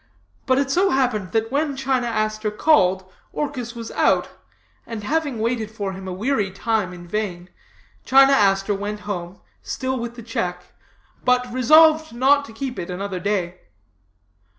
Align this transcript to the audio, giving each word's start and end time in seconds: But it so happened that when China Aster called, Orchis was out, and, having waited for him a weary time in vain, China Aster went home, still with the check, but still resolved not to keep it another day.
But 0.47 0.57
it 0.57 0.71
so 0.71 0.89
happened 0.89 1.31
that 1.31 1.51
when 1.51 1.75
China 1.75 2.07
Aster 2.07 2.49
called, 2.49 3.05
Orchis 3.33 3.75
was 3.75 3.91
out, 3.91 4.29
and, 4.87 5.03
having 5.03 5.37
waited 5.37 5.69
for 5.69 5.93
him 5.93 6.07
a 6.07 6.11
weary 6.11 6.49
time 6.49 6.91
in 6.91 7.07
vain, 7.07 7.49
China 8.03 8.33
Aster 8.33 8.73
went 8.73 9.01
home, 9.01 9.39
still 9.61 9.99
with 9.99 10.15
the 10.15 10.23
check, 10.23 10.63
but 11.23 11.41
still 11.43 11.53
resolved 11.53 12.13
not 12.15 12.45
to 12.45 12.51
keep 12.51 12.79
it 12.79 12.89
another 12.89 13.19
day. 13.19 13.59